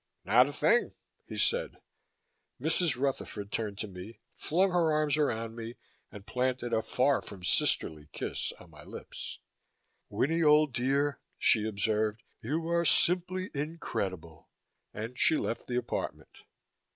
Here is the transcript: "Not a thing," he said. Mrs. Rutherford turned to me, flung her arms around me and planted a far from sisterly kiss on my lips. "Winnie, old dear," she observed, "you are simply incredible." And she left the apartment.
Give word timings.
"Not 0.25 0.47
a 0.47 0.51
thing," 0.51 0.93
he 1.27 1.37
said. 1.37 1.77
Mrs. 2.59 2.99
Rutherford 2.99 3.51
turned 3.51 3.77
to 3.77 3.87
me, 3.87 4.17
flung 4.33 4.71
her 4.71 4.91
arms 4.91 5.15
around 5.15 5.55
me 5.55 5.75
and 6.11 6.25
planted 6.25 6.73
a 6.73 6.81
far 6.81 7.21
from 7.21 7.43
sisterly 7.43 8.09
kiss 8.11 8.51
on 8.53 8.71
my 8.71 8.83
lips. 8.83 9.37
"Winnie, 10.09 10.41
old 10.41 10.73
dear," 10.73 11.19
she 11.37 11.67
observed, 11.67 12.23
"you 12.41 12.67
are 12.71 12.83
simply 12.83 13.51
incredible." 13.53 14.49
And 14.91 15.19
she 15.19 15.37
left 15.37 15.67
the 15.67 15.77
apartment. 15.77 16.35